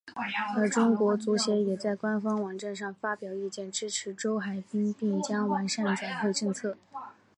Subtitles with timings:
[0.55, 6.75] 而中国足协也在官方网站上发表意见支持周海滨并将完善转会政策。